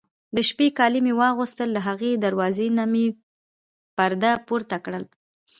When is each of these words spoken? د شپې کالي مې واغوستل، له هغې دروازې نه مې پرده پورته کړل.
د 0.35 0.37
شپې 0.49 0.67
کالي 0.77 0.99
مې 1.05 1.13
واغوستل، 1.21 1.69
له 1.73 1.81
هغې 1.87 2.11
دروازې 2.25 2.67
نه 2.77 2.85
مې 2.91 3.05
پرده 3.97 4.31
پورته 4.47 4.77
کړل. 4.85 5.03